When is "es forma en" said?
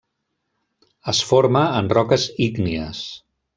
1.13-1.91